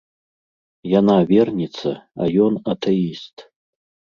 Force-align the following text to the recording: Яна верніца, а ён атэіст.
Яна 0.99 1.17
верніца, 1.31 1.91
а 2.25 2.31
ён 2.47 2.53
атэіст. 2.75 3.37